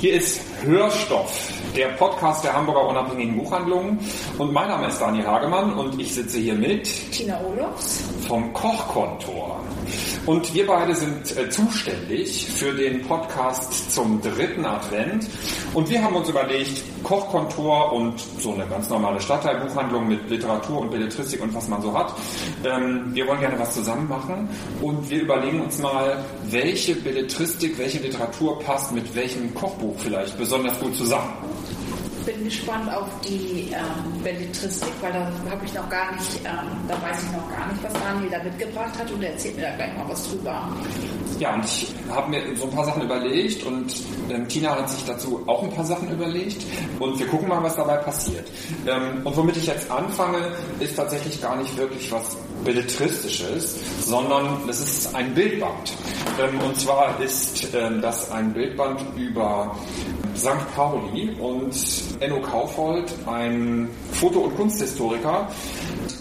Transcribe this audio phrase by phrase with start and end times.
[0.00, 3.98] Hier ist Hörstoff, der Podcast der Hamburger Unabhängigen Buchhandlungen.
[4.38, 9.60] Und mein Name ist Daniel Hagemann und ich sitze hier mit Tina Olofs vom Kochkontor.
[10.26, 15.26] Und wir beide sind äh, zuständig für den Podcast zum dritten Advent.
[15.72, 20.90] Und wir haben uns überlegt, Kochkontor und so eine ganz normale Stadtteilbuchhandlung mit Literatur und
[20.90, 22.12] Belletristik und was man so hat.
[22.64, 24.48] Ähm, wir wollen gerne was zusammen machen
[24.82, 30.78] und wir überlegen uns mal, welche Belletristik, welche Literatur passt mit welchem Kochbuch vielleicht besonders
[30.78, 31.32] gut zusammen
[32.24, 36.94] bin gespannt auf die ähm, Belletristik, weil da habe ich noch gar nicht, ähm, da
[36.94, 39.76] weiß ich noch gar nicht, was Daniel da mitgebracht hat und er erzählt mir da
[39.76, 40.68] gleich mal was drüber.
[41.38, 43.94] Ja, und ich habe mir so ein paar Sachen überlegt und
[44.30, 46.64] ähm, Tina hat sich dazu auch ein paar Sachen überlegt
[46.98, 48.48] und wir gucken mal, was dabei passiert.
[48.86, 54.80] Ähm, und womit ich jetzt anfange, ist tatsächlich gar nicht wirklich was Belletristisches, sondern es
[54.80, 55.92] ist ein Bildband.
[56.38, 59.74] Ähm, und zwar ist ähm, das ein Bildband über
[60.40, 60.74] St.
[60.74, 61.74] Pauli und
[62.20, 65.46] Enno Kaufold, ein Foto- und Kunsthistoriker,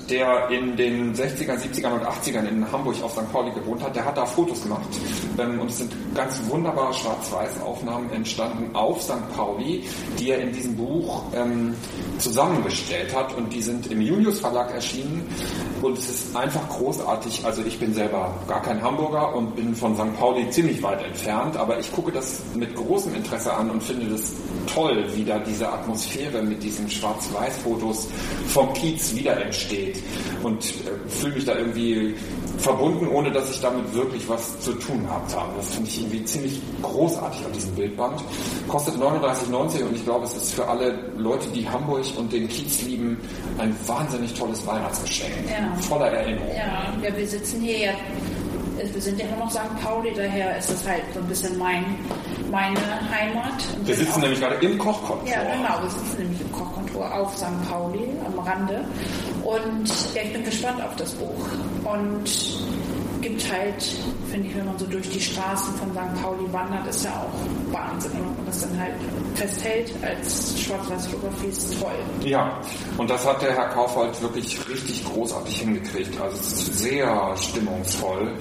[0.10, 3.32] der in den 60er, 70er und 80ern in Hamburg auf St.
[3.32, 4.88] Pauli gewohnt hat, der hat da Fotos gemacht
[5.38, 9.30] ähm, und es sind ganz wunderbare Schwarz-Weiß-Aufnahmen entstanden auf St.
[9.36, 9.84] Pauli,
[10.18, 11.76] die er in diesem Buch ähm,
[12.18, 15.26] zusammengestellt hat und die sind im Julius Verlag erschienen
[15.82, 17.46] und es ist einfach großartig.
[17.46, 20.18] Also ich bin selber gar kein Hamburger und bin von St.
[20.18, 24.34] Pauli ziemlich weit entfernt, aber ich gucke das mit großem Interesse an und finde das
[24.74, 28.08] toll, wie da diese Atmosphäre mit diesen Schwarz-Weiß-Fotos
[28.48, 29.99] vom Kiez wieder entsteht
[30.44, 32.16] und äh, fühle mich da irgendwie
[32.58, 35.54] verbunden, ohne dass ich damit wirklich was zu tun gehabt habe.
[35.58, 38.22] Das finde ich irgendwie ziemlich großartig an diesem Bildband.
[38.68, 42.82] Kostet 39,90 und ich glaube, es ist für alle Leute, die Hamburg und den Kiez
[42.84, 43.18] lieben,
[43.58, 45.32] ein wahnsinnig tolles Weihnachtsgeschenk.
[45.50, 45.74] Ja.
[45.82, 46.50] Voller Erinnerung.
[46.56, 47.92] Ja, ja, wir sitzen hier ja
[48.94, 49.60] wir sind ja immer noch St.
[49.84, 51.84] Pauli, daher ist das halt so ein bisschen mein,
[52.52, 52.80] meine
[53.12, 53.54] Heimat.
[53.78, 55.28] Und wir sitzen auch, nämlich gerade im Kochkontor.
[55.28, 57.70] Ja, genau, wir sitzen nämlich im Kochkontor auf St.
[57.70, 58.86] Pauli am Rande.
[59.44, 61.46] Und ja, ich bin gespannt auf das Buch.
[61.84, 62.30] Und
[63.22, 63.84] gibt halt,
[64.32, 66.22] finde ich, wenn man so durch die Straßen von St.
[66.22, 68.12] Pauli wandert, ist ja auch Wahnsinn.
[68.38, 68.94] Und das dann halt
[69.36, 71.92] festhält als Schwarz-Weiß-Fotografie ist toll.
[72.24, 72.60] Ja,
[72.98, 76.20] und das hat der Herr Kaufhold wirklich richtig großartig hingekriegt.
[76.20, 78.36] Also es ist sehr stimmungsvoll.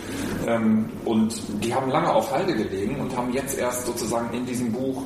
[0.47, 4.72] Ähm, und die haben lange auf Halde gelegen und haben jetzt erst sozusagen in diesem
[4.72, 5.03] Buch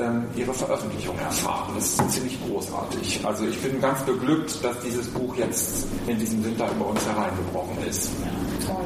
[0.00, 1.72] ähm, ihre Veröffentlichung erfahren.
[1.74, 3.20] Das ist ziemlich großartig.
[3.24, 7.76] Also ich bin ganz beglückt, dass dieses Buch jetzt in diesem Winter über uns hereingebrochen
[7.88, 8.10] ist.
[8.22, 8.84] Ja, toll.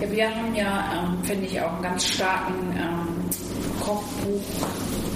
[0.00, 3.03] Ja, wir haben ja, ähm, finde ich, auch einen ganz starken ähm,
[3.80, 4.40] Kochbuch,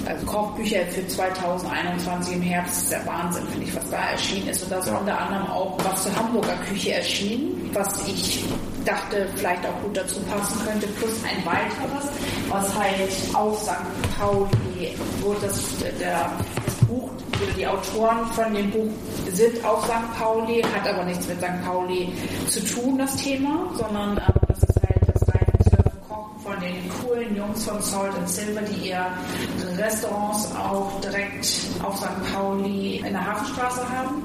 [0.05, 2.75] also Kochbücher für 2021 im Herbst.
[2.75, 4.63] Das ist der Wahnsinn, finde ich, was da erschienen ist.
[4.63, 4.97] Und da ist ja.
[4.97, 8.43] unter anderem auch was zur Hamburger Küche erschienen, was ich
[8.85, 12.09] dachte, vielleicht auch gut dazu passen könnte, plus ein weiteres,
[12.49, 14.17] was halt auf St.
[14.17, 16.29] Pauli, wo das, der,
[16.65, 17.09] das Buch
[17.41, 18.89] oder die Autoren von dem Buch
[19.31, 20.17] sind auf St.
[20.17, 21.65] Pauli, hat aber nichts mit St.
[21.65, 22.11] Pauli
[22.47, 25.19] zu tun, das Thema, sondern äh, das ist halt das
[25.63, 29.05] Surfen Kochen von den coolen Jungs von Salt and Silver, die ihr
[29.77, 31.47] Restaurants auch direkt
[31.83, 32.33] auf St.
[32.33, 34.23] Pauli in der Hafenstraße haben.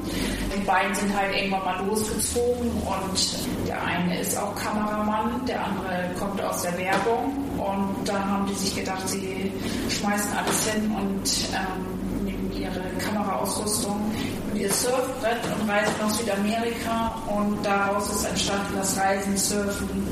[0.55, 6.11] Die beiden sind halt irgendwann mal losgezogen und der eine ist auch Kameramann, der andere
[6.19, 9.53] kommt aus der Werbung und da haben die sich gedacht, sie
[9.89, 12.05] schmeißen alles hin und ähm,
[12.57, 14.01] ihre Kameraausrüstung
[14.51, 20.04] und ihr Surfbrett und reisen nach Südamerika und daraus ist entstanden das Reisen, Surfen,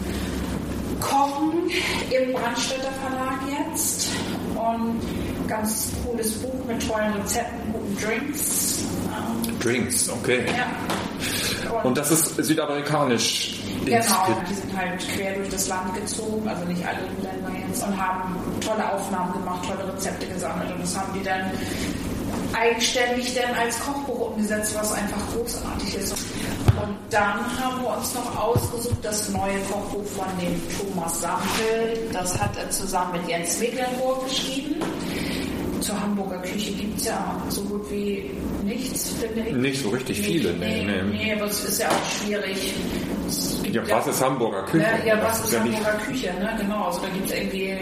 [2.23, 4.09] im Brandstätter Verlag jetzt
[4.55, 5.01] und
[5.49, 8.85] ganz cooles Buch mit tollen Rezepten, guten Drinks.
[9.61, 10.45] Drinks, okay.
[10.57, 11.73] Ja.
[11.79, 13.61] Und, und das ist südamerikanisch.
[13.85, 14.01] Genau,
[14.49, 18.37] die sind halt quer durch das Land gezogen, also nicht alle Länder jetzt, und haben
[18.61, 21.51] tolle Aufnahmen gemacht, tolle Rezepte gesammelt und das haben die dann
[22.55, 26.13] eigenständig dann als Kochbuch umgesetzt, was einfach großartig ist.
[26.13, 32.09] Und dann haben wir uns noch ausgesucht das neue Kochbuch von dem Thomas Sampel.
[32.13, 34.77] Das hat er zusammen mit Jens Mecklenburg geschrieben.
[35.81, 38.31] zur Hamburger Küche gibt es ja so gut wie
[38.65, 39.57] nichts, finde ich.
[39.57, 41.33] Nicht so richtig nee, viele, nee, nee, nee.
[41.35, 42.75] aber es ist ja auch schwierig.
[43.73, 44.87] Ja, was ist Hamburger Küche?
[45.05, 46.57] Ja, ja was ist ja nicht- Hamburger Küche, ne?
[46.61, 47.77] Genau, also da gibt es irgendwie,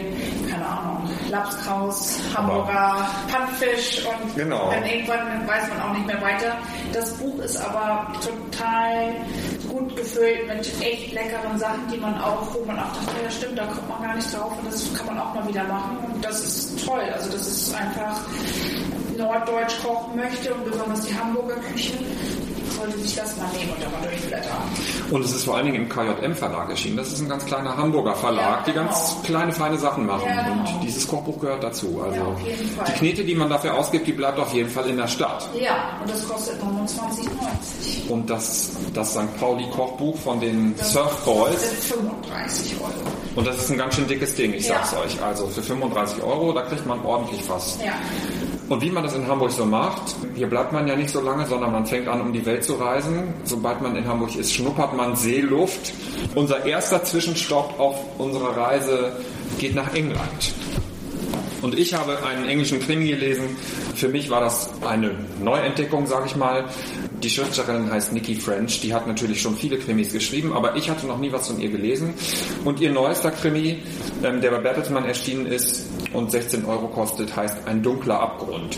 [0.50, 0.99] keine Ahnung,
[1.30, 4.70] Lapskraus, Hamburger Pannfisch und Genau.
[4.70, 6.56] dann irgendwann weiß man auch nicht mehr weiter.
[6.92, 9.14] Das Buch ist aber total
[9.68, 13.58] gut gefüllt mit echt leckeren Sachen, die man auch, wo man auch dachte, ja stimmt,
[13.58, 16.24] da kommt man gar nicht drauf und das kann man auch mal wieder machen und
[16.24, 17.02] das ist toll.
[17.14, 18.20] Also das ist einfach
[19.16, 21.92] norddeutsch kochen möchte und besonders die Hamburger Küche,
[22.70, 24.56] sollte sich das mal nehmen und da mal durchblättern.
[25.10, 26.96] Und es ist vor allen Dingen im KJM Verlag erschienen.
[26.96, 29.22] Das ist ein ganz kleiner Hamburger Verlag, Ja, die ganz genau.
[29.24, 30.22] kleine, feine Sachen machen.
[30.26, 30.60] Ja, genau.
[30.74, 32.00] Und dieses Kochbuch gehört dazu.
[32.04, 35.08] Also Ja, die Knete, die man dafür ausgibt, die bleibt auf jeden Fall in der
[35.08, 35.48] Stadt.
[35.54, 38.10] Ja, und das kostet 29,90.
[38.10, 39.36] Und das, das St.
[39.38, 41.60] Pauli Kochbuch von den Surf Das Boys.
[41.60, 42.90] sind 35 Euro.
[43.36, 45.22] Und das ist ein ganz schön dickes Ding, ich sag's euch.
[45.22, 47.78] Also für 35 Euro, da kriegt man ordentlich was.
[47.84, 47.92] Ja.
[48.70, 51.44] Und wie man das in Hamburg so macht, hier bleibt man ja nicht so lange,
[51.44, 53.34] sondern man fängt an, um die Welt zu reisen.
[53.42, 55.92] Sobald man in Hamburg ist, schnuppert man Seeluft.
[56.36, 59.12] Unser erster Zwischenstopp auf unserer Reise
[59.58, 60.54] geht nach England.
[61.62, 63.56] Und ich habe einen englischen Krimi gelesen.
[63.96, 66.66] Für mich war das eine Neuentdeckung, sage ich mal.
[67.24, 68.80] Die Schriftstellerin heißt Nikki French.
[68.82, 71.70] Die hat natürlich schon viele Krimis geschrieben, aber ich hatte noch nie was von ihr
[71.70, 72.14] gelesen.
[72.64, 73.82] Und ihr neuester Krimi,
[74.22, 78.76] ähm, der bei Bertelsmann erschienen ist und 16 Euro kostet, heißt Ein dunkler Abgrund.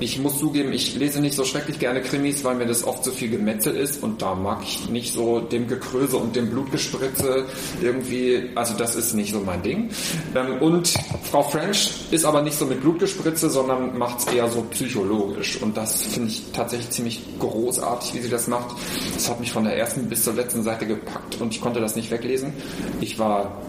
[0.00, 3.10] Ich muss zugeben, ich lese nicht so schrecklich gerne Krimis, weil mir das oft so
[3.10, 7.44] viel Gemetzel ist und da mag ich nicht so dem Gekröse und dem Blutgespritze
[7.82, 9.90] irgendwie, also das ist nicht so mein Ding.
[10.34, 10.94] Ähm, Und
[11.30, 15.76] Frau French ist aber nicht so mit Blutgespritze, sondern macht es eher so psychologisch und
[15.76, 18.76] das finde ich tatsächlich ziemlich großartig, wie sie das macht.
[19.14, 21.96] Das hat mich von der ersten bis zur letzten Seite gepackt und ich konnte das
[21.96, 22.52] nicht weglesen.
[23.00, 23.60] Ich war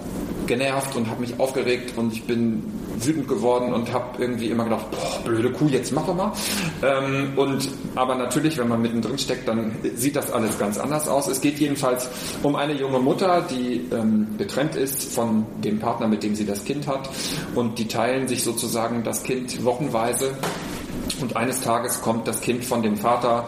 [0.47, 2.63] genervt und habe mich aufgeregt und ich bin
[2.99, 6.31] wütend geworden und habe irgendwie immer gedacht, boah, blöde Kuh, jetzt mach doch mal.
[6.83, 11.27] Ähm, und aber natürlich, wenn man mittendrin steckt, dann sieht das alles ganz anders aus.
[11.27, 12.09] Es geht jedenfalls
[12.43, 16.65] um eine junge Mutter, die ähm, getrennt ist von dem Partner, mit dem sie das
[16.65, 17.09] Kind hat
[17.55, 20.31] und die teilen sich sozusagen das Kind wochenweise.
[21.21, 23.45] Und eines Tages kommt das Kind von dem Vater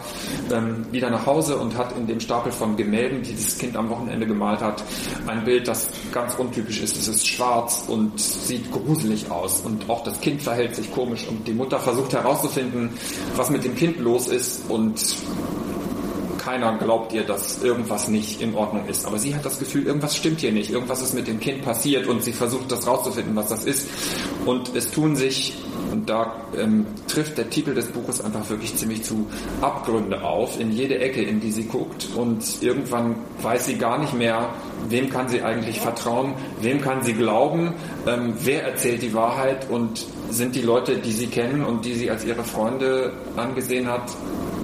[0.52, 3.90] ähm, wieder nach Hause und hat in dem Stapel von Gemälden, die das Kind am
[3.90, 4.82] Wochenende gemalt hat,
[5.26, 6.96] ein Bild, das ganz untypisch ist.
[6.96, 9.60] Es ist schwarz und sieht gruselig aus.
[9.60, 11.26] Und auch das Kind verhält sich komisch.
[11.28, 12.90] Und die Mutter versucht herauszufinden,
[13.36, 14.70] was mit dem Kind los ist.
[14.70, 15.16] Und
[16.44, 19.06] keiner glaubt ihr, dass irgendwas nicht in Ordnung ist.
[19.06, 22.06] Aber sie hat das Gefühl, irgendwas stimmt hier nicht, irgendwas ist mit dem Kind passiert
[22.06, 23.88] und sie versucht das rauszufinden, was das ist.
[24.44, 25.54] Und es tun sich,
[25.90, 29.26] und da ähm, trifft der Titel des Buches einfach wirklich ziemlich zu
[29.60, 32.08] Abgründe auf, in jede Ecke, in die sie guckt.
[32.16, 34.50] Und irgendwann weiß sie gar nicht mehr,
[34.88, 37.74] wem kann sie eigentlich vertrauen, wem kann sie glauben,
[38.06, 42.10] ähm, wer erzählt die Wahrheit und sind die Leute, die sie kennen und die sie
[42.10, 44.10] als ihre Freunde angesehen hat,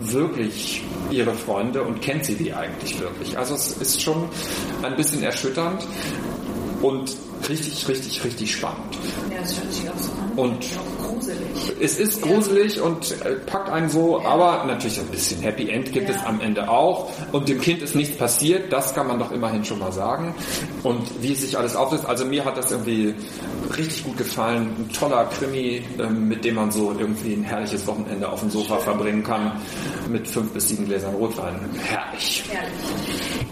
[0.02, 3.36] wirklich ihre Freunde und kennt sie die eigentlich wirklich?
[3.38, 4.28] Also es ist schon
[4.82, 5.86] ein bisschen erschütternd
[6.82, 7.16] und
[7.48, 8.98] richtig, richtig, richtig spannend.
[9.30, 10.32] Ja, das hört sich auch so an.
[10.36, 10.66] Und-.
[11.80, 16.08] Es ist gruselig und äh, packt einen so, aber natürlich ein bisschen Happy End gibt
[16.08, 16.14] Ja.
[16.16, 17.10] es am Ende auch.
[17.32, 20.34] Und dem Kind ist nichts passiert, das kann man doch immerhin schon mal sagen.
[20.82, 23.14] Und wie sich alles auflöst, also mir hat das irgendwie
[23.76, 24.74] richtig gut gefallen.
[24.78, 28.78] Ein toller Krimi, ähm, mit dem man so irgendwie ein herrliches Wochenende auf dem Sofa
[28.78, 29.52] verbringen kann.
[30.08, 31.58] Mit fünf bis sieben Gläsern Rotwein.
[31.84, 32.44] Herrlich.
[32.50, 32.70] Herrlich.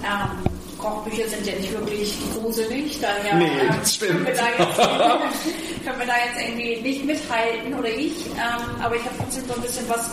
[0.02, 3.50] Ähm, Kochbücher sind ja nicht wirklich gruselig, daher Nee,
[3.84, 4.12] stimmt.
[4.12, 4.76] Können, wir da jetzt,
[5.84, 8.26] können wir da jetzt irgendwie nicht mithalten oder ich.
[8.26, 10.10] Ähm, aber ich habe trotzdem so ein bisschen was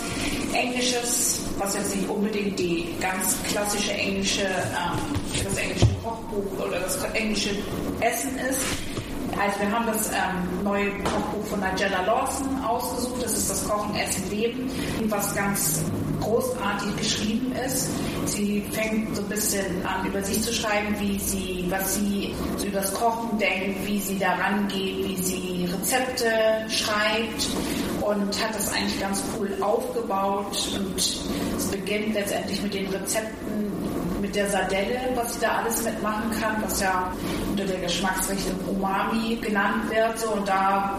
[0.53, 7.03] Englisches, was jetzt nicht unbedingt die ganz klassische englische, ähm, das englische Kochbuch oder das
[7.13, 7.51] englische
[7.99, 8.61] Essen ist.
[9.37, 13.23] Also wir haben das ähm, neue Kochbuch von Nigella Lawson ausgesucht.
[13.23, 14.71] Das ist das Kochen, Essen, Leben,
[15.09, 15.83] was ganz
[16.25, 17.89] großartig geschrieben ist.
[18.25, 22.65] Sie fängt so ein bisschen an, über sich zu schreiben, wie sie, was sie so
[22.65, 26.31] über das Kochen denkt, wie sie daran geht, wie sie Rezepte
[26.69, 27.47] schreibt
[28.01, 33.71] und hat das eigentlich ganz cool aufgebaut und es beginnt letztendlich mit den Rezepten
[34.21, 37.13] mit der Sardelle, was sie da alles mitmachen kann, was ja
[37.51, 40.17] unter der Geschmacksrichtung Umami genannt wird.
[40.17, 40.97] So, und da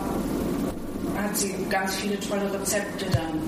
[1.16, 3.45] hat sie ganz viele tolle Rezepte dann.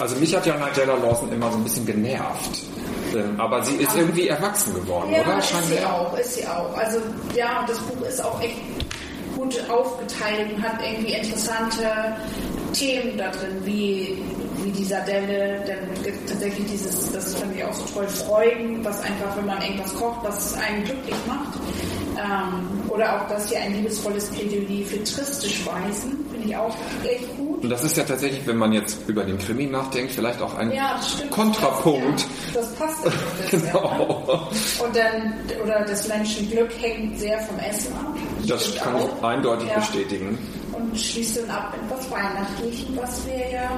[0.00, 2.62] Also mich hat ja Nigella Lawson immer so ein bisschen genervt.
[3.14, 5.38] Ähm, Aber sie ist irgendwie erwachsen geworden, Ja, oder?
[5.38, 6.76] ist sie auch, ist sie auch.
[6.76, 6.98] Also
[7.34, 8.56] ja, das Buch ist auch echt
[9.34, 11.84] gut aufgeteilt und hat irgendwie interessante
[12.74, 14.22] Themen da drin, wie,
[14.62, 18.84] wie die Sardelle, dann gibt es tatsächlich dieses, das fand ich auch so toll, Freuden,
[18.84, 21.58] was einfach, wenn man irgendwas kocht, was einen glücklich macht.
[22.18, 26.74] Ähm, oder auch das hier ein liebesvolles Plädoyer für triste Speisen, ich auch
[27.04, 27.62] echt gut.
[27.62, 30.72] Und das ist ja tatsächlich, wenn man jetzt über den Krimi nachdenkt, vielleicht auch ein
[30.72, 31.30] Ja, das.
[31.30, 32.26] Kontrapunkt.
[32.54, 33.10] Das passt ja.
[33.10, 34.24] Das passt bisschen, Genau.
[34.26, 34.84] ne?
[34.84, 38.14] Und dann, oder das Menschenglück hängt sehr vom Essen ab.
[38.46, 39.08] Das Stimmt kann auch.
[39.18, 39.74] ich eindeutig Ja.
[39.76, 40.38] bestätigen.
[40.72, 43.70] Und schließt dann ab mit was Weihnachtlichem, was wir ja,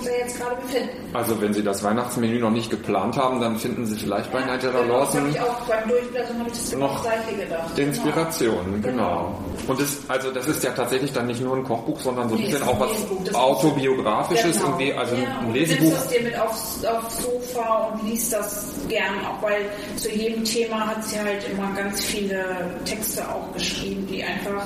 [0.00, 0.88] uns ja jetzt gerade befinden.
[1.12, 4.82] Also wenn Sie das Weihnachtsmenü noch nicht geplant haben, dann finden Sie vielleicht bei Nigella
[4.82, 7.78] genau, Das habe Lawson noch Seite gedacht.
[7.78, 9.38] Inspiration, genau.
[9.66, 12.40] Und das, also das ist ja tatsächlich dann nicht nur ein Kochbuch, sondern so ein
[12.40, 14.66] Nee, bisschen es auch was autobiografisches, Genau.
[14.78, 15.78] irgendwie, also ja, ein Lesebuch.
[15.78, 19.62] Du nimmst das dir mit aufs, aufs Sofa und liest das gern, auch weil
[19.96, 22.44] zu jedem Thema hat sie halt immer ganz viele
[22.84, 24.64] Texte auch geschrieben, die einfach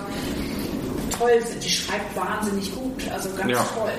[1.18, 1.62] toll sind.
[1.62, 3.64] Die schreibt wahnsinnig gut, also ganz Ja.
[3.76, 3.90] toll.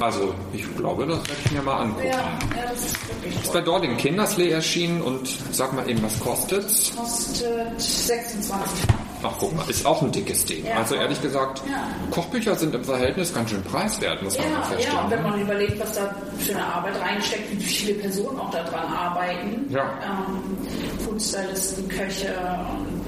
[0.00, 2.06] Also ich glaube, das werde ich mir mal angucken.
[2.06, 3.64] Ja, ja, das ist wirklich Ist bei toll.
[3.64, 6.92] Dorling Kinderslee erschienen und sag mal eben, was kostet's?
[6.96, 8.84] Kostet 26
[9.20, 10.64] Ach guck mal, ist auch ein dickes Ding.
[10.64, 10.76] Ja.
[10.76, 11.88] Also ehrlich gesagt, Ja.
[12.12, 15.80] Kochbücher sind im Verhältnis ganz schön preiswert, muss man mal Ja, und wenn man überlegt,
[15.80, 19.82] was da für eine Arbeit reinsteckt, wie viele Personen auch daran arbeiten, Ja.
[20.04, 20.56] ähm,
[21.04, 22.32] Foodstylisten, Köche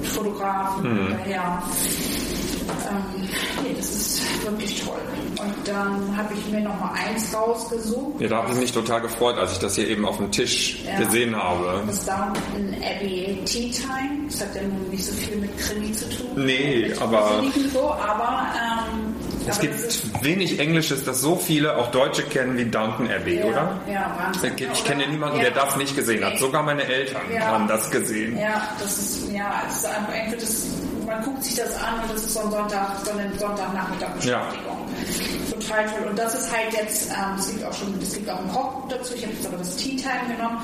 [0.02, 1.10] Fotografen, Mhm.
[1.12, 1.62] daher,
[3.62, 4.96] nee, das ist wirklich toll.
[5.40, 9.00] Und dann habe ich mir noch mal eins rausgesucht, Ja, da habe ich mich total
[9.00, 10.98] gefreut, als ich das hier eben auf dem Tisch Ja.
[10.98, 11.82] gesehen habe.
[11.86, 14.26] das Downton Abbey Tea Time.
[14.28, 16.26] Das hat ja nun nicht so viel mit Krimi zu tun.
[16.44, 19.14] Nee, aber- So, aber ähm,
[19.48, 23.38] Es aber gibt das wenig Englisches, das so viele, auch Deutsche kennen wie Downton Abbey,
[23.38, 23.80] ja, oder?
[23.90, 24.52] Ja, Wahnsinn.
[24.72, 25.12] Ich kenne Oder?
[25.12, 25.44] niemanden, Ja.
[25.44, 26.38] der das nicht gesehen hat.
[26.38, 27.40] Sogar meine Eltern Ja.
[27.46, 28.36] haben das gesehen.
[28.38, 30.66] Ja, das ist, ja, es ist einfach irgendwie das,
[31.10, 34.78] man guckt sich das an und das ist so ein Sonntag, so eine Sonntagnachmittag-Beschäftigung.
[35.50, 36.08] Total toll.
[36.08, 38.88] Und das ist halt jetzt, ähm, es gibt auch schon, es gibt auch ein Kochbuch
[38.88, 40.58] dazu, ich habe jetzt aber das Tea Time genommen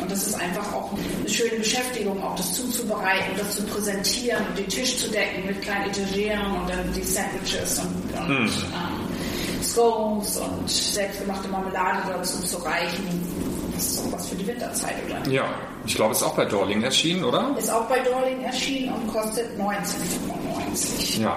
[0.00, 4.58] und das ist einfach auch eine schöne Beschäftigung, auch das zuzubereiten, das zu präsentieren und
[4.58, 8.46] den Tisch zu decken mit kleinen Etageren und dann die Sandwiches und, und Mhm.
[8.48, 13.21] ähm, Scones und selbstgemachte Marmelade dazu zu reichen.
[13.82, 15.30] Ist was für die Winterzeit, oder?
[15.30, 15.44] Ja,
[15.84, 17.54] ich glaube, es ist auch bei Dorling erschienen, oder?
[17.58, 20.41] Ist auch bei Dorling erschienen und kostet 19,95.
[21.18, 21.36] Ja.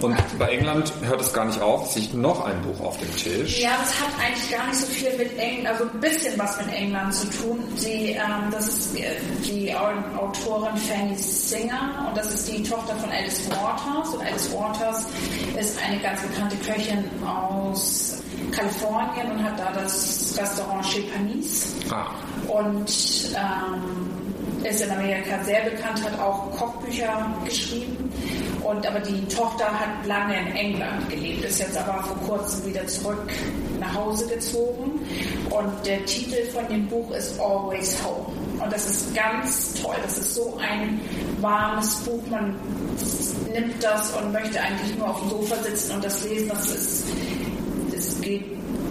[0.00, 3.14] Und bei England hört es gar nicht auf, es liegt noch ein Buch auf dem
[3.16, 3.60] Tisch.
[3.60, 6.74] Ja, das hat eigentlich gar nicht so viel mit England, also ein bisschen was mit
[6.74, 7.58] England zu tun.
[7.80, 9.02] Die, ähm, das ist äh,
[9.44, 14.14] die Au- Autorin Fanny Singer und das ist die Tochter von Alice Waters.
[14.14, 15.06] Und Alice Waters
[15.60, 18.14] ist eine ganz bekannte Köchin aus
[18.50, 21.74] Kalifornien und hat da das Restaurant Chez Panis.
[21.90, 22.06] Ah,
[22.48, 28.10] und ähm, ist in Amerika sehr bekannt, hat auch Kochbücher geschrieben.
[28.64, 32.86] Und aber die Tochter hat lange in England gelebt, ist jetzt aber vor kurzem wieder
[32.86, 33.30] zurück
[33.80, 35.00] nach Hause gezogen.
[35.50, 38.32] Und der Titel von dem Buch ist Always Home.
[38.62, 39.96] Und das ist ganz toll.
[40.02, 41.00] Das ist so ein
[41.40, 42.22] warmes Buch.
[42.30, 42.54] Man
[43.52, 46.48] nimmt das und möchte eigentlich nur auf dem Sofa sitzen und das lesen.
[46.48, 47.04] Das ist,
[47.94, 48.44] es geht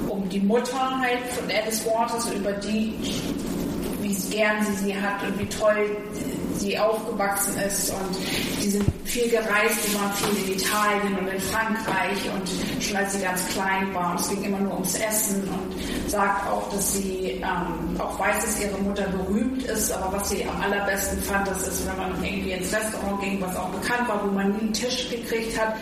[0.10, 2.94] um die Mutter halt von Alice Waters, über die,
[4.02, 5.98] wie gern sie sie hat und wie toll
[6.62, 8.16] sie aufgewachsen ist und
[8.64, 13.14] die sind viel gereist, die waren viel in Italien und in Frankreich und schon als
[13.14, 17.42] sie ganz klein war es ging immer nur ums Essen und sagt auch, dass sie
[17.42, 21.68] ähm, auch weiß, dass ihre Mutter berühmt ist, aber was sie am allerbesten fand, das
[21.68, 24.74] ist, wenn man irgendwie ins Restaurant ging, was auch bekannt war, wo man nie einen
[24.74, 25.76] Tisch gekriegt hat,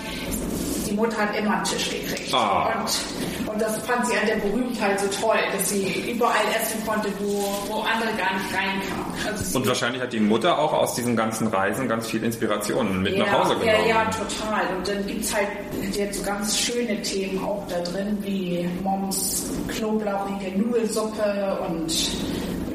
[0.90, 2.34] die Mutter hat immer einen Tisch gekriegt.
[2.34, 2.74] Ah.
[2.80, 7.10] Und, und das fand sie an der Berühmtheit so toll, dass sie überall essen konnte,
[7.20, 9.10] wo, wo andere gar nicht reinkamen.
[9.26, 13.16] Also und wahrscheinlich hat die Mutter auch aus diesen ganzen Reisen ganz viel Inspirationen mit
[13.16, 13.88] ja, nach Hause genommen.
[13.88, 14.78] Ja, ja, total.
[14.78, 15.48] Und dann gibt es halt
[15.94, 21.94] jetzt so ganz schöne Themen auch da drin, wie Moms knoblauchige Nudelsuppe und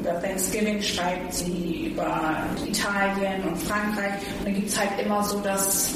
[0.05, 4.13] über Thanksgiving schreibt sie, über Italien und Frankreich.
[4.39, 5.93] Und dann gibt es halt immer so das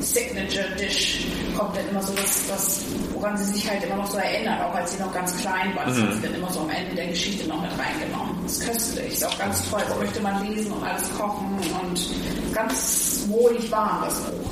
[0.00, 1.26] Signature Dish,
[1.58, 2.80] kommt dann immer so das, das,
[3.12, 5.84] woran sie sich halt immer noch so erinnert, auch als sie noch ganz klein war.
[5.86, 6.12] Das Mhm.
[6.14, 8.36] sie dann immer so am Ende der Geschichte noch mit reingenommen.
[8.44, 9.82] Das ist köstlich, ist auch ganz toll.
[9.88, 14.50] Das möchte man lesen und alles kochen und ganz wohlig warm, das Buch.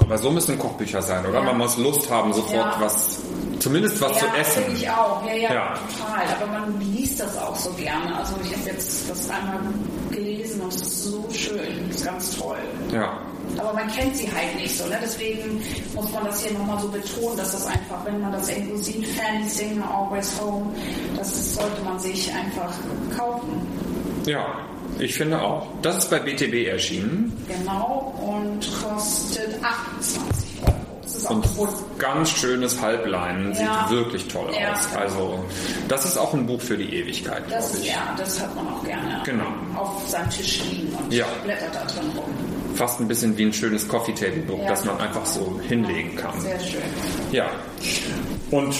[0.00, 1.38] Aber so müssen Kochbücher sein, oder?
[1.38, 1.44] Ja.
[1.46, 2.76] Man muss Lust haben, sofort Ja.
[2.80, 3.18] was,
[3.58, 4.62] zumindest was zu ja, essen.
[4.64, 5.24] finde ich auch.
[5.26, 5.74] Ja, ja, Ja.
[5.74, 6.24] total.
[6.36, 8.14] Aber man liest das auch so gerne.
[8.16, 9.58] Also ich habe jetzt das einmal
[10.10, 11.88] gelesen und es ist so schön.
[11.88, 12.58] Das ist ganz toll.
[12.92, 13.18] Ja.
[13.58, 14.98] Aber man kennt sie halt nicht so, ne?
[15.02, 15.60] Deswegen
[15.94, 19.06] muss man das hier nochmal so betonen, dass das einfach, wenn man das irgendwo sieht,
[19.48, 20.74] Singer, Always Home,
[21.16, 22.72] das sollte man sich einfach
[23.16, 23.66] kaufen.
[24.26, 24.46] Ja,
[24.98, 25.66] ich finde auch.
[25.82, 28.14] Das ist bei BTB erschienen Genau.
[28.20, 30.74] Und kostet 28 Euro.
[31.02, 31.84] Das ist auch und bewusst.
[31.98, 33.52] ganz schönes Halblein.
[33.54, 33.86] Sieht Ja.
[33.90, 34.72] wirklich toll Ja.
[34.72, 34.96] aus.
[34.96, 35.44] Also,
[35.88, 37.90] das ist auch ein Buch für die Ewigkeit, Das, glaube ich.
[37.92, 39.44] ja, das hat man auch gerne Genau.
[39.76, 41.26] auf seinem Tisch liegen und Ja.
[41.44, 42.24] blättert da drin rum.
[42.74, 44.68] Fast ein bisschen wie ein schönes Coffee Table Book, ja.
[44.68, 46.38] das man einfach so hinlegen kann.
[46.40, 46.80] Sehr schön.
[47.30, 47.46] Ja.
[48.50, 48.74] Und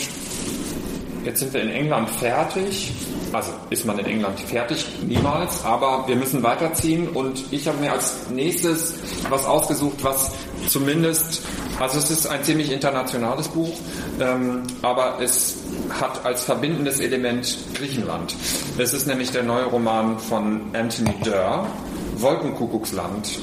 [1.25, 2.93] jetzt sind wir in England fertig.
[3.33, 4.85] Also ist man in England fertig?
[5.07, 5.65] Niemals.
[5.65, 8.95] Aber wir müssen weiterziehen und ich habe mir als nächstes
[9.31, 10.33] was ausgesucht, was
[10.69, 11.43] zumindest,
[11.81, 13.73] also es ist ein ziemlich internationales Buch,
[14.21, 15.57] ähm, aber es
[16.01, 18.35] hat als verbindendes Element Griechenland.
[18.79, 21.67] Es ist nämlich der neue Roman von Anthony Durr,
[22.17, 23.39] Wolkenkuckucksland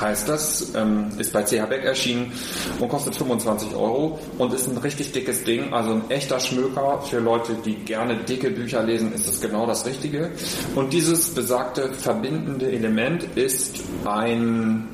[0.00, 2.32] heißt das, ähm, ist bei CH Beck erschienen
[2.78, 7.18] und kostet 25 Euro und ist ein richtig dickes Ding, also ein echter Schmöker für
[7.18, 10.30] Leute, die gerne dicke Bücher lesen, ist das genau das Richtige.
[10.74, 14.88] Und dieses besagte verbindende Element ist ein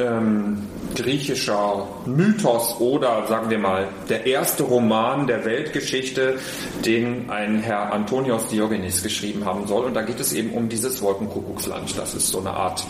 [0.00, 0.58] ähm,
[0.94, 6.38] griechischer Mythos oder sagen wir mal der erste Roman der Weltgeschichte,
[6.84, 9.86] den ein Herr Antonios Diogenes geschrieben haben soll.
[9.86, 11.96] Und da geht es eben um dieses Wolkenkuckucksland.
[11.98, 12.84] Das ist so eine Art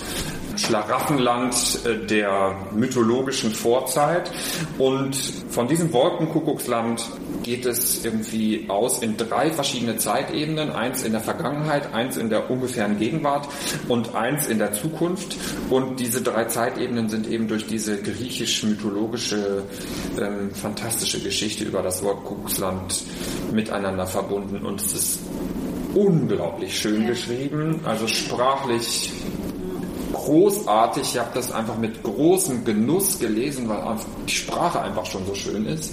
[0.56, 4.30] Schlaraffenland äh, der mythologischen Vorzeit.
[4.78, 5.16] Und
[5.50, 7.04] von diesem Wolkenkuckucksland
[7.42, 10.70] geht es irgendwie aus in drei verschiedene Zeitebenen.
[10.70, 13.48] Eins in der Vergangenheit, eins in der ungefähren Gegenwart
[13.88, 15.36] und eins in der Zukunft.
[15.70, 19.62] Und diese drei Zeitebenen sind eben durch diese griechisch-mythologische,
[20.20, 23.04] ähm, fantastische Geschichte über das Wolkenkuckucksland
[23.52, 24.64] miteinander verbunden.
[24.64, 25.20] Und es ist
[25.94, 27.08] unglaublich schön ja.
[27.08, 29.12] geschrieben, also sprachlich
[30.14, 31.02] großartig.
[31.02, 33.78] Ich habe das einfach mit großem Genuss gelesen, weil
[34.26, 35.92] die Sprache einfach schon so schön ist.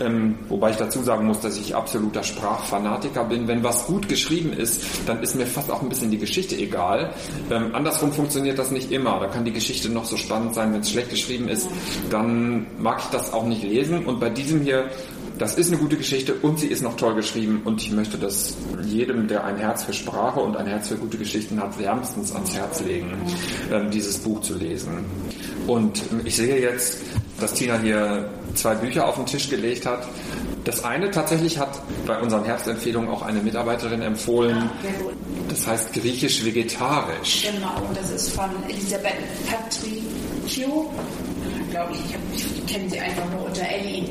[0.00, 3.48] Ähm, wobei ich dazu sagen muss, dass ich absoluter Sprachfanatiker bin.
[3.48, 7.14] Wenn was gut geschrieben ist, dann ist mir fast auch ein bisschen die Geschichte egal.
[7.50, 9.20] Ähm, andersrum funktioniert das nicht immer.
[9.20, 11.68] Da kann die Geschichte noch so spannend sein, wenn es schlecht geschrieben ist,
[12.10, 14.04] dann mag ich das auch nicht lesen.
[14.04, 14.90] Und bei diesem hier
[15.38, 18.56] das ist eine gute Geschichte und sie ist noch toll geschrieben und ich möchte das
[18.84, 22.54] jedem, der ein Herz für Sprache und ein Herz für gute Geschichten hat, wärmstens ans
[22.54, 23.12] Herz legen,
[23.72, 25.04] ähm, dieses Buch zu lesen.
[25.66, 26.98] Und ich sehe jetzt,
[27.40, 30.06] dass Tina hier zwei Bücher auf den Tisch gelegt hat.
[30.64, 34.70] Das eine tatsächlich hat bei unseren Herbstempfehlungen auch eine Mitarbeiterin empfohlen.
[35.48, 37.48] Das heißt griechisch-vegetarisch.
[37.52, 39.16] Genau, und das ist von Elisabeth
[39.46, 40.90] Patriciou
[41.74, 42.00] glaube ich.
[42.36, 44.04] Ich, ich kenne sie einfach nur unter Ellie.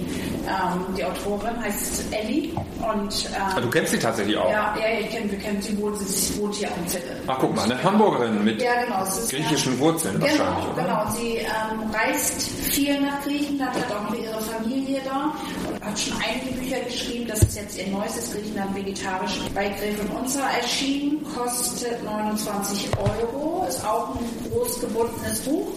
[0.46, 2.50] Ähm, die Autorin heißt Ellie.
[2.82, 4.52] Und, ähm, ah, du kennst sie tatsächlich auch?
[4.52, 5.96] Ja, ja ich kenne, wir kennen sie wohl.
[5.96, 7.22] Sie wohnt hier am Zettel.
[7.28, 10.84] Ach, guck mal, eine Hamburgerin mit ja, genau, griechischen Wurzeln genau, wahrscheinlich, oder?
[10.84, 15.34] Genau, sie ähm, reist viel nach Griechenland, hat auch ihre Familie da
[15.70, 17.28] und hat schon einige Bücher geschrieben.
[17.28, 21.26] Das ist jetzt ihr neuestes Griechenland vegetarisch bei Gräfin Unzer erschienen.
[21.34, 23.66] Kostet 29 Euro.
[23.68, 25.68] Ist auch ein groß gebundenes Buch.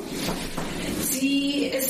[1.03, 1.86] Sie ist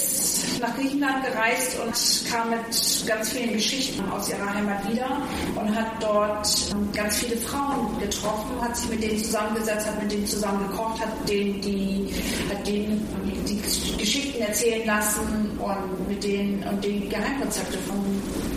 [0.60, 5.22] nach Griechenland gereist und kam mit ganz vielen Geschichten aus ihrer Heimat wieder
[5.54, 6.48] und hat dort
[6.94, 11.28] ganz viele Frauen getroffen, hat sich mit denen zusammengesetzt, hat mit denen zusammen gekocht, hat
[11.28, 12.14] denen die,
[12.50, 13.06] hat denen
[13.46, 17.96] die Geschichten erzählen lassen und mit denen und die Geheimrezepte von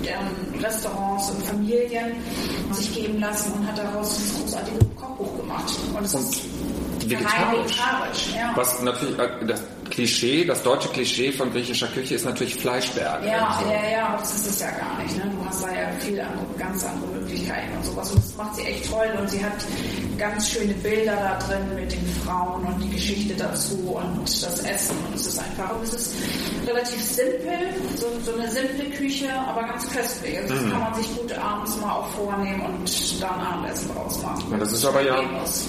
[0.04, 2.16] deren Restaurants und Familien
[2.72, 5.74] sich geben lassen und hat daraus ein großartiges Kochbuch gemacht.
[5.96, 6.42] Und es ist
[7.08, 7.78] vegetarisch.
[7.78, 8.52] vegetarisch ja.
[8.56, 9.62] Was natürlich äh, das
[10.00, 13.22] Klischee, das deutsche Klischee von griechischer Küche ist natürlich Fleischberg.
[13.26, 13.70] Ja, so.
[13.70, 15.18] ja, ja, das ist es ja gar nicht.
[15.18, 15.30] Ne?
[15.30, 18.10] Du hast da ja viele andere, ganz andere Möglichkeiten und sowas.
[18.12, 19.52] Und das macht sie echt toll und sie hat
[20.20, 24.98] ganz schöne Bilder da drin mit den Frauen und die Geschichte dazu und das Essen
[25.08, 26.16] und es ist einfach, und es ist
[26.68, 27.58] relativ simpel,
[27.96, 30.38] so, so eine simple Küche, aber ganz köstlich.
[30.38, 30.72] Also das mhm.
[30.72, 34.52] kann man sich gut abends mal auch vornehmen und dann Abendessen draus machen.
[34.52, 35.22] Ja, das ist aber ja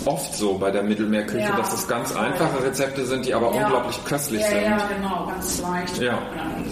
[0.04, 3.64] oft so bei der Mittelmeerküche, ja, dass es ganz einfache Rezepte sind, die aber ja.
[3.64, 4.62] unglaublich köstlich sind.
[4.62, 5.98] Ja, genau, ganz leicht.
[5.98, 6.18] Ja.
[6.56, 6.66] Und,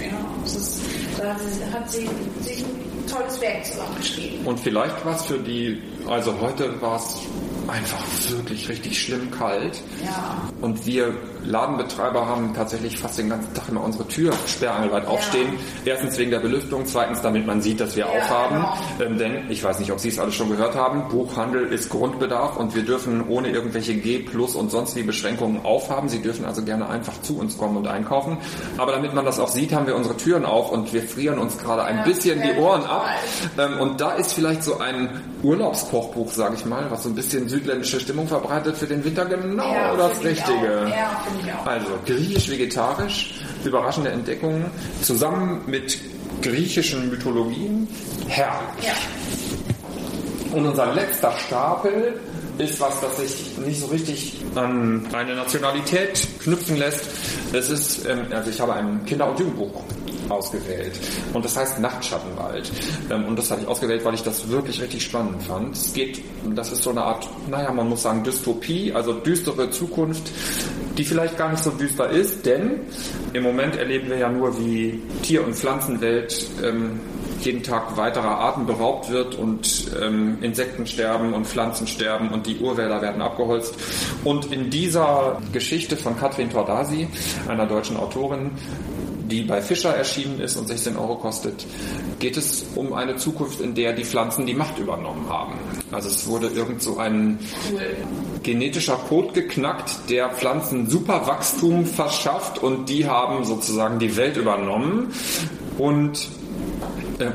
[0.00, 0.80] ja, ist,
[1.18, 1.34] da
[1.78, 2.08] hat sie
[2.40, 2.64] sich
[3.10, 4.46] tolles Werk zusammengeschrieben.
[4.46, 7.18] Und vielleicht was für die, also heute war es
[7.68, 9.80] einfach wirklich richtig schlimm kalt.
[10.04, 10.36] Ja.
[10.60, 11.14] Und wir
[11.44, 15.08] Ladenbetreiber haben tatsächlich fast den ganzen Tag immer unsere Tür sperrangelweit ja.
[15.08, 15.54] aufstehen.
[15.84, 18.56] Erstens wegen der Belüftung, zweitens damit man sieht, dass wir ja, aufhaben.
[18.98, 19.10] Genau.
[19.10, 22.56] Ähm, denn, ich weiß nicht, ob Sie es alle schon gehört haben, Buchhandel ist Grundbedarf
[22.56, 26.08] und wir dürfen ohne irgendwelche G plus und sonst wie Beschränkungen aufhaben.
[26.08, 28.38] Sie dürfen also gerne einfach zu uns kommen und einkaufen.
[28.76, 31.58] Aber damit man das auch sieht, haben wir unsere Türen auf und wir frieren uns
[31.58, 33.06] gerade ein ja, bisschen die Ohren ab.
[33.58, 35.08] Ähm, und da ist vielleicht so ein
[35.42, 39.72] Urlaubskochbuch, sage ich mal, was so ein bisschen südländische Stimmung verbreitet für den Winter genau
[39.72, 40.92] ja, das Richtige.
[41.64, 44.66] Also griechisch-vegetarisch, überraschende Entdeckungen,
[45.02, 45.98] zusammen mit
[46.42, 47.88] griechischen Mythologien,
[48.28, 48.86] herrlich.
[48.86, 48.92] Ja.
[50.56, 52.20] Und unser letzter Stapel
[52.58, 57.04] ist was, das sich nicht so richtig an eine Nationalität knüpfen lässt.
[57.52, 59.82] Es ist, ähm, also ich habe ein Kinder- und Jugendbuch
[60.30, 60.98] ausgewählt.
[61.32, 62.70] Und das heißt Nachtschattenwald.
[63.10, 65.76] Ähm, und das habe ich ausgewählt, weil ich das wirklich richtig spannend fand.
[65.76, 66.22] Es geht,
[66.54, 70.30] das ist so eine Art, naja, man muss sagen, Dystopie, also düstere Zukunft,
[70.96, 72.80] die vielleicht gar nicht so düster ist, denn
[73.32, 77.00] im Moment erleben wir ja nur, wie Tier- und Pflanzenwelt ähm,
[77.44, 82.58] jeden Tag weiterer Arten beraubt wird und ähm, Insekten sterben und Pflanzen sterben und die
[82.58, 83.74] Urwälder werden abgeholzt.
[84.24, 87.08] Und in dieser Geschichte von Katrin Tordasi,
[87.48, 88.50] einer deutschen Autorin,
[89.30, 91.64] die bei Fischer erschienen ist und 16 Euro kostet,
[92.18, 95.54] geht es um eine Zukunft, in der die Pflanzen die Macht übernommen haben.
[95.90, 97.38] Also es wurde irgend so ein
[98.42, 105.12] genetischer Code geknackt, der Pflanzen super Wachstum verschafft und die haben sozusagen die Welt übernommen.
[105.78, 106.28] Und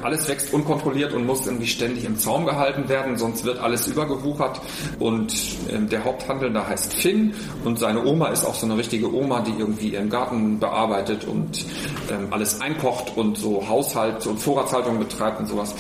[0.04, 4.62] alles wächst unkontrolliert und muss irgendwie ständig im Zaum gehalten werden, sonst wird alles übergewuchert.
[5.00, 5.34] Und
[5.70, 9.54] ähm, der Haupthandelnde heißt Finn und seine Oma ist auch so eine richtige Oma, die
[9.58, 11.66] irgendwie ihren Garten bearbeitet und
[12.12, 15.76] ähm, alles einkocht und so Haushalt und Vorratshaltung betreibt und sowas.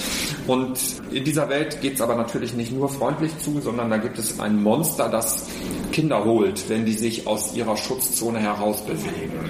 [0.47, 0.79] Und
[1.11, 4.39] in dieser Welt geht es aber natürlich nicht nur freundlich zu, sondern da gibt es
[4.39, 5.47] ein Monster, das
[5.91, 9.49] Kinder holt, wenn die sich aus ihrer Schutzzone herausbewegen.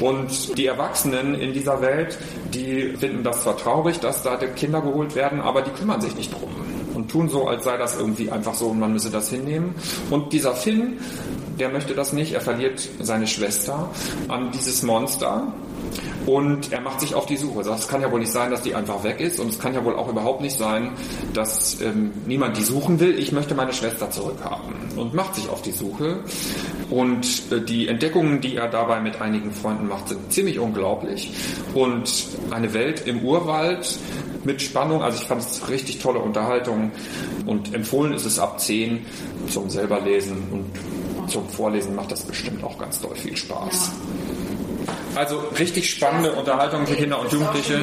[0.00, 2.18] Und die Erwachsenen in dieser Welt,
[2.52, 6.32] die finden das zwar traurig, dass da Kinder geholt werden, aber die kümmern sich nicht
[6.32, 6.50] drum
[6.94, 9.74] und tun so, als sei das irgendwie einfach so und man müsse das hinnehmen.
[10.10, 10.98] Und dieser Finn,
[11.58, 13.90] der möchte das nicht, er verliert seine Schwester
[14.28, 15.52] an dieses Monster
[16.26, 17.60] und er macht sich auf die Suche.
[17.60, 19.84] Es kann ja wohl nicht sein, dass die einfach weg ist und es kann ja
[19.84, 20.92] wohl auch überhaupt nicht sein,
[21.32, 23.18] dass ähm, niemand die suchen will.
[23.18, 26.20] Ich möchte meine Schwester zurückhaben und macht sich auf die Suche.
[26.90, 31.30] Und äh, die Entdeckungen, die er dabei mit einigen Freunden macht, sind ziemlich unglaublich.
[31.74, 33.98] Und eine Welt im Urwald
[34.44, 35.02] mit Spannung.
[35.02, 36.90] Also ich fand es richtig tolle Unterhaltung
[37.46, 39.04] und empfohlen ist es ab 10
[39.48, 43.92] zum selber lesen und zum Vorlesen macht das bestimmt auch ganz doll viel Spaß.
[44.28, 44.33] Ja.
[45.14, 47.80] Also richtig spannende Unterhaltung für Kinder und Jugendliche.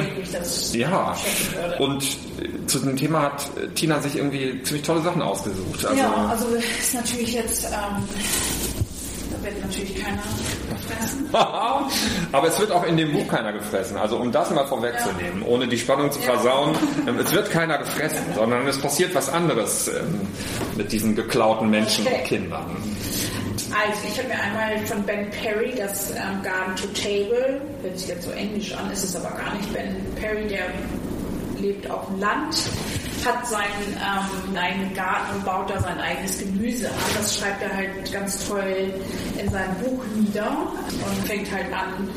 [0.72, 1.16] Ja.
[1.78, 2.04] Und
[2.66, 5.84] zu dem Thema hat Tina sich irgendwie ziemlich tolle Sachen ausgesucht.
[5.84, 8.04] Also ja, also ist natürlich jetzt, ähm,
[9.30, 10.22] da wird natürlich keiner
[10.70, 11.28] gefressen.
[12.32, 13.96] Aber es wird auch in dem Buch keiner gefressen.
[13.96, 15.46] Also um das mal vorwegzunehmen, ja.
[15.46, 19.88] ohne die Spannung zu versauen, ähm, es wird keiner gefressen, sondern es passiert was anderes
[19.88, 20.20] ähm,
[20.76, 22.16] mit diesen geklauten Menschen okay.
[22.16, 22.76] und Kindern.
[23.74, 28.08] Also, ich habe mir einmal von Ben Perry das ähm, Garden to Table, hört sich
[28.08, 29.72] jetzt so englisch an, ist es aber gar nicht.
[29.72, 30.66] Ben Perry, der
[31.58, 32.54] lebt auf dem Land,
[33.24, 36.94] hat seinen ähm, eigenen Garten und baut da sein eigenes Gemüse an.
[37.16, 38.92] Das schreibt er halt ganz toll
[39.38, 42.08] in seinem Buch nieder und fängt halt an,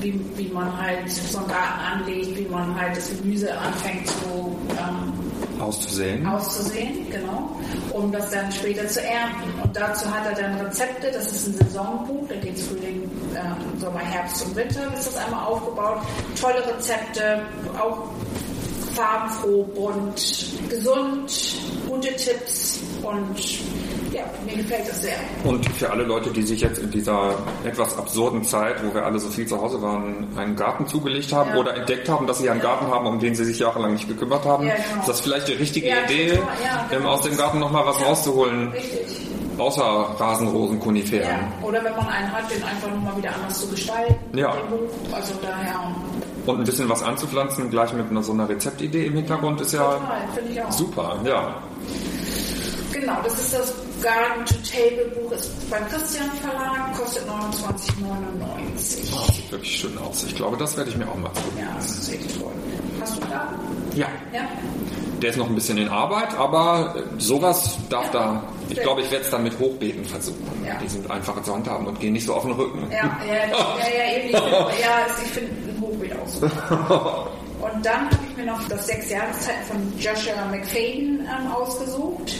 [0.00, 4.56] wie, wie man halt so einen Garten anlegt, wie man halt das Gemüse anfängt zu
[4.78, 5.12] ähm,
[5.60, 6.26] auszusehen.
[6.26, 7.56] Auszusehen, genau,
[7.92, 9.53] um das dann später zu ernten.
[9.74, 13.80] Und dazu hat er dann Rezepte, das ist ein Saisonbuch, da geht es Frühling, äh,
[13.80, 15.98] Sommer, Herbst und Winter, ist das einmal aufgebaut.
[16.40, 17.42] Tolle Rezepte,
[17.76, 18.08] auch
[18.94, 21.56] farbenfroh, bunt, gesund,
[21.88, 23.36] gute Tipps und
[24.12, 25.16] ja, mir gefällt das sehr.
[25.42, 27.34] Und für alle Leute, die sich jetzt in dieser
[27.64, 31.50] etwas absurden Zeit, wo wir alle so viel zu Hause waren, einen Garten zugelegt haben
[31.50, 31.56] ja.
[31.56, 34.44] oder entdeckt haben, dass sie einen Garten haben, um den sie sich jahrelang nicht gekümmert
[34.44, 35.00] haben, ja, genau.
[35.00, 36.40] ist das vielleicht die richtige Idee,
[36.90, 37.08] genau.
[37.08, 38.70] aus dem Garten nochmal was rauszuholen.
[38.70, 39.33] Richtig.
[39.58, 41.28] Außer Rasenrosen, Koniferen.
[41.28, 41.66] Ja.
[41.66, 44.36] Oder wenn man einen hat, den einfach nochmal wieder anders zu gestalten.
[44.36, 44.54] Ja.
[45.12, 45.94] Also daher
[46.46, 49.94] und ein bisschen was anzupflanzen, gleich mit einer so einer Rezeptidee im Hintergrund ist ja
[49.94, 51.56] Total, super, ja.
[52.92, 59.12] Genau, das ist das Garden to Table Buch, ist beim Christian Verlag, kostet 29,99.
[59.12, 60.24] Oh, sieht wirklich schön aus.
[60.24, 61.44] Ich glaube, das werde ich mir auch mal tun.
[61.58, 62.52] Ja, das ist echt toll.
[63.00, 63.52] Hast du da?
[63.94, 64.08] Ja.
[64.32, 64.42] ja.
[65.24, 68.42] Der ist noch ein bisschen in Arbeit, aber sowas darf da.
[68.68, 70.46] Ich glaube, ich werde es dann mit Hochbeeten versuchen.
[70.66, 70.74] Ja.
[70.74, 72.86] Die sind einfache zu handhaben und gehen nicht so auf den Rücken.
[72.90, 74.34] Ja, ja, ja, ja, eben.
[74.34, 76.46] ja, ich finde ein Hochbeet auch so.
[77.64, 82.34] Und dann habe ich mir noch das Sechs Jahreszeiten von Joshua McFadden ähm, ausgesucht.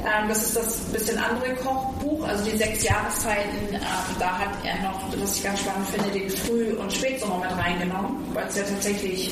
[0.00, 3.68] Ähm, das ist das bisschen andere Kochbuch, also die sechs Jahreszeiten.
[3.70, 3.80] Ähm,
[4.18, 8.16] da hat er noch, was ich ganz spannend finde, den Früh- und Spätsommer mit reingenommen,
[8.32, 9.30] weil es ja tatsächlich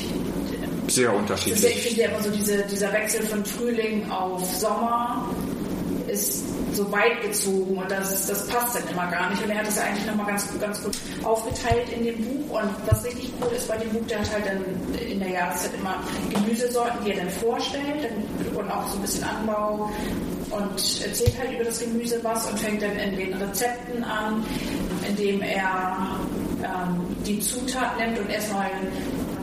[0.87, 1.75] sehr unterschiedlich.
[1.75, 5.29] Ich finde ja immer so diese, dieser Wechsel von Frühling auf Sommer
[6.07, 6.43] ist
[6.73, 9.43] so weit gezogen und das, das passt dann immer gar nicht.
[9.43, 12.61] Und er hat das eigentlich nochmal ganz, ganz gut aufgeteilt in dem Buch.
[12.61, 15.71] Und was richtig cool ist bei dem Buch, der hat halt dann in der Jahreszeit
[15.79, 18.09] immer Gemüsesorten, die er dann vorstellt
[18.55, 19.91] und auch so ein bisschen Anbau
[20.49, 24.43] und erzählt halt über das Gemüse was und fängt dann in den Rezepten an,
[25.07, 26.19] indem er
[26.63, 28.69] ähm, die Zutat nimmt und erstmal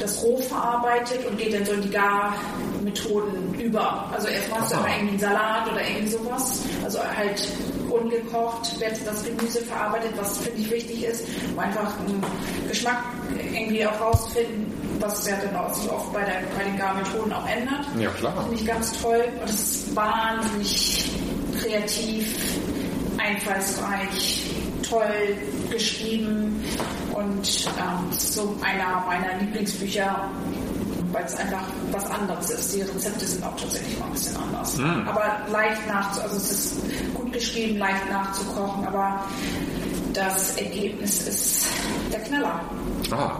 [0.00, 4.10] das roh verarbeitet und geht dann so in die Garmethoden über.
[4.12, 6.62] Also erstmal hast du irgendwie einen Salat oder irgendwie sowas.
[6.84, 7.48] Also halt
[7.88, 12.22] ungekocht wird das Gemüse verarbeitet, was finde ich wichtig ist, um einfach einen
[12.68, 13.02] Geschmack
[13.52, 17.46] irgendwie auch rausfinden, was ja dann auch sich oft bei, der, bei den Garmethoden auch
[17.48, 17.86] ändert.
[17.98, 18.42] Ja, klar.
[18.42, 19.24] Finde ich ganz toll.
[19.40, 21.10] Und es ist wahnsinnig
[21.60, 22.34] kreativ,
[23.18, 24.50] einfallsreich,
[24.90, 25.36] toll
[25.70, 26.62] geschrieben
[27.12, 30.28] und ähm, so einer meiner Lieblingsbücher,
[31.12, 32.74] weil es einfach was anderes ist.
[32.74, 34.76] Die Rezepte sind auch tatsächlich mal ein bisschen anders.
[34.76, 35.08] Mm.
[35.08, 39.24] Aber leicht nachzu, also es ist gut geschrieben, leicht nachzukochen, aber
[40.12, 41.66] das Ergebnis ist
[42.12, 42.60] der Knaller.
[43.10, 43.32] Ah,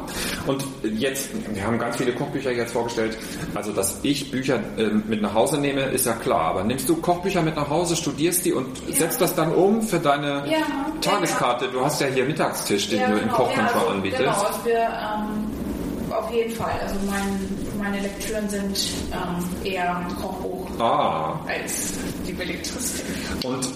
[0.47, 3.17] und jetzt, wir haben ganz viele Kochbücher jetzt vorgestellt.
[3.55, 6.41] Also, dass ich Bücher äh, mit nach Hause nehme, ist ja klar.
[6.51, 8.97] Aber nimmst du Kochbücher mit nach Hause, studierst die und Ja.
[8.97, 10.59] setzt das dann um für deine Ja,
[11.01, 11.69] Tageskarte?
[11.69, 14.21] Du hast ja hier Mittagstisch, den du im Kochkontor also, anbietest.
[14.23, 16.73] Genau, also wir, ähm, auf jeden Fall.
[16.83, 18.77] Also mein, meine Lektüren sind
[19.13, 21.95] ähm, eher Kochbuch Ah, als
[22.27, 23.05] die Belletristik.
[23.45, 23.69] und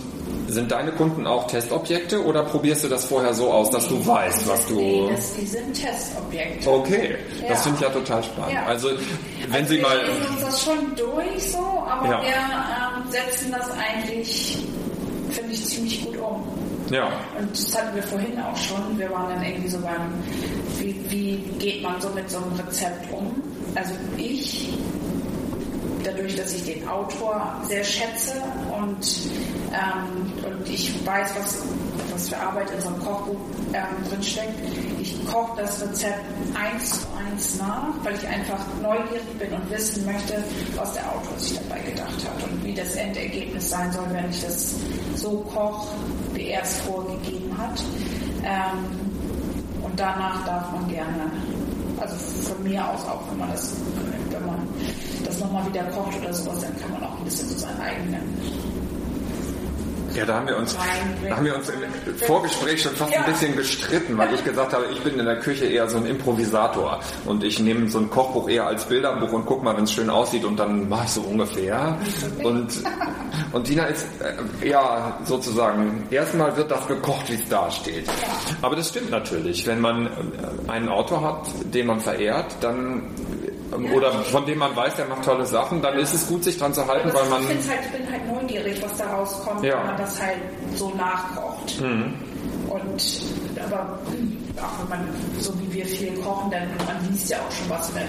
[0.54, 4.48] sind deine Kunden auch Testobjekte oder probierst du das vorher so aus, dass du weißt,
[4.48, 4.76] was du...
[4.76, 6.70] Nee, das, die sind Testobjekte.
[6.70, 7.48] Okay, Ja.
[7.48, 8.52] das finde ich ja total spannend.
[8.54, 8.64] Ja.
[8.66, 8.88] Also,
[9.48, 9.96] wenn also Sie wir mal...
[10.06, 12.22] lesen uns das schon durch so, aber Ja.
[12.22, 14.58] wir ähm, setzen das eigentlich,
[15.30, 16.42] finde ich, ziemlich gut um.
[16.90, 18.98] Ja, Und das hatten wir vorhin auch schon.
[18.98, 20.12] Wir waren dann irgendwie so beim,
[20.78, 23.34] wie, wie geht man so mit so einem Rezept um?
[23.74, 24.68] Also ich,
[26.04, 28.34] dadurch, dass ich den Autor sehr schätze
[28.78, 29.18] und,
[29.72, 31.62] ähm, und ich weiß, was,
[32.12, 33.36] was für Arbeit in so einem Kochbuch
[33.72, 34.54] ähm, drinsteckt,
[35.00, 36.24] ich koche das Rezept
[36.54, 40.42] eins zu eins nach, weil ich einfach neugierig bin und wissen möchte,
[40.76, 44.42] was der Autor sich dabei gedacht hat und wie das Endergebnis sein soll, wenn ich
[44.42, 44.74] das
[45.16, 45.88] so koche,
[46.32, 47.82] wie er es vorgegeben hat.
[48.44, 49.00] Ähm,
[49.82, 51.30] und danach darf man gerne,
[52.00, 52.16] also
[52.48, 53.74] von mir aus auch, wenn man das,
[54.30, 54.68] wenn man
[55.24, 58.22] das nochmal wieder kocht oder sowas, dann kann man auch ein bisschen so seinen eigenen
[60.14, 60.76] Ja, da haben wir uns,
[61.28, 63.20] da haben wir uns im Vorgespräch schon fast Ja.
[63.24, 66.06] ein bisschen gestritten, weil ich gesagt habe, ich bin in der Küche eher so ein
[66.06, 69.92] Improvisator und ich nehme so ein Kochbuch eher als Bilderbuch und guck mal, wenn es
[69.92, 71.98] schön aussieht und dann mache ich so ungefähr.
[72.42, 72.68] Und,
[73.52, 74.06] und Dina ist
[74.62, 78.08] äh, ja sozusagen, erstmal wird das gekocht, wie es da steht.
[78.62, 79.66] Aber das stimmt natürlich.
[79.66, 83.02] Wenn man äh, einen Autor hat, den man verehrt, dann
[83.74, 86.72] oder von dem man weiß, der macht tolle Sachen, dann ist es gut, sich dran
[86.72, 89.78] zu halten, Aber weil man ich, halt, ich bin halt neugierig, was da rauskommt, Ja.
[89.78, 90.38] wenn man das halt
[90.74, 91.80] so nachkocht.
[91.80, 93.20] Und
[93.62, 93.98] aber
[94.58, 95.08] auch wenn man
[95.40, 98.08] so wie wir viel kochen, dann man liest ja auch schon was, dann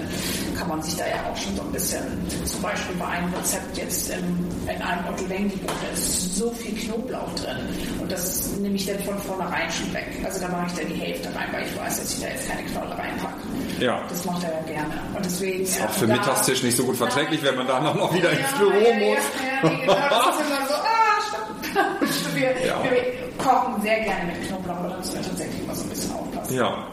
[0.57, 2.01] kann man sich da ja auch schon so ein bisschen,
[2.45, 6.73] zum Beispiel bei einem Rezept jetzt in, in einem Otto Lengi da ist so viel
[6.75, 7.57] Knoblauch drin
[8.01, 10.07] und das nehme ich dann von vornherein schon weg.
[10.23, 12.47] Also da mache ich dann die Hälfte rein, weil ich weiß, dass ich da jetzt
[12.47, 13.35] keine Knolle reinpacke.
[13.79, 14.01] Ja.
[14.09, 14.93] Das macht er ja gerne.
[15.15, 18.29] Und deswegen Ist auch für Mittagstisch nicht so gut verträglich, wenn man danach noch wieder
[18.31, 19.23] ins ja, Büro ja, muss.
[19.35, 22.35] Ja, ja, genau, das ist immer so, ah, stopp.
[22.35, 22.83] wir, Ja.
[22.83, 26.11] wir kochen sehr gerne mit Knoblauch, aber da müssen wir tatsächlich immer so ein bisschen
[26.11, 26.24] aufpassen.
[26.55, 26.87] Ja.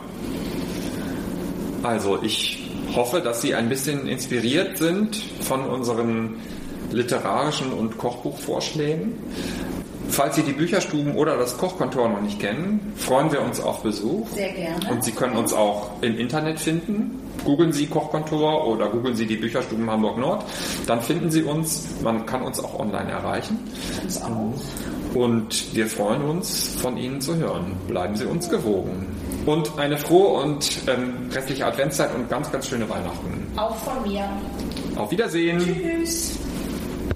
[1.83, 6.37] Also ich hoffe, dass Sie ein bisschen inspiriert sind von unseren
[6.91, 9.15] literarischen und Kochbuchvorschlägen.
[10.09, 14.29] Falls Sie die Bücherstuben oder das Kochkontor noch nicht kennen, freuen wir uns auf Besuch.
[14.35, 14.91] Sehr gerne.
[14.91, 17.19] Und Sie können uns auch im Internet finden.
[17.45, 20.45] Googeln Sie Kochkontor oder googeln Sie die Bücherstuben Hamburg Nord.
[20.87, 21.87] Dann finden Sie uns.
[22.03, 23.59] Man kann uns auch online erreichen.
[24.03, 24.53] Uns auch.
[25.15, 27.77] Und wir freuen uns, von Ihnen zu hören.
[27.89, 29.07] Bleiben Sie uns gewogen.
[29.47, 33.47] Und eine frohe und ähm, restliche Adventszeit und ganz, ganz schöne Weihnachten.
[33.57, 34.29] Auch von mir.
[34.97, 35.59] Auf Wiedersehen.
[35.59, 36.39] Tschüss.